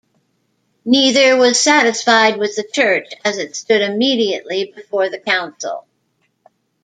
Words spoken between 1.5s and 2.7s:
satisfied with the